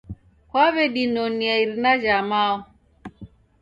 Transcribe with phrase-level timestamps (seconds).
[0.49, 2.57] Kwaw'edinonea irina ja mao